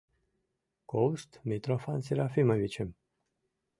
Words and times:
—Колышт 0.91 1.31
Митрофан 1.49 1.99
Серафимовичым. 2.05 2.89